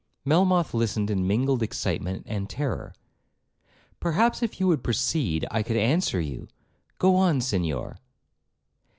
Melmoth 0.25 0.73
listened 0.73 1.11
in 1.11 1.27
mingled 1.27 1.61
excitement 1.61 2.23
and 2.25 2.49
terror. 2.49 2.95
'Perhaps, 3.99 4.41
if 4.41 4.59
you 4.59 4.65
would 4.67 4.83
proceed, 4.83 5.45
I 5.51 5.61
could 5.61 5.77
answer 5.77 6.19
you—go 6.19 7.15
on, 7.15 7.39
Senhor.' 7.39 7.97